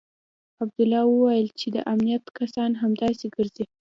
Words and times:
عبدالله 0.61 1.03
وويل 1.07 1.47
چې 1.59 1.67
د 1.75 1.77
امنيت 1.93 2.25
کسان 2.37 2.71
همداسې 2.81 3.25
ګرځي. 3.35 3.65